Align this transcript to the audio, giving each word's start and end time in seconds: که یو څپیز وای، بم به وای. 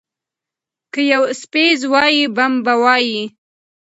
که 0.93 1.01
یو 1.11 1.23
څپیز 1.39 1.79
وای، 1.91 2.17
بم 2.35 2.53
به 2.65 2.73
وای. 2.81 3.09